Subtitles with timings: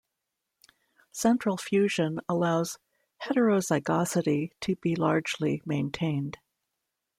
[1.11, 2.79] Central fusion allows
[3.25, 6.39] heterozygosity to be largely maintained.